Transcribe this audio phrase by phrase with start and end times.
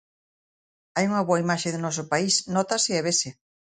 [0.95, 3.29] Hai unha boa imaxe do noso país, nótase e vese.